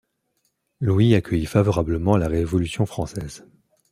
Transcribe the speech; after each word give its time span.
Louis 0.79 1.13
accueillit 1.13 1.45
favorablement 1.45 2.17
la 2.17 2.27
Révolution 2.27 2.87
française. 2.87 3.45